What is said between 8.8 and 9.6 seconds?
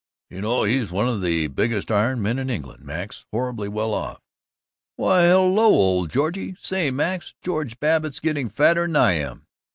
than I am!"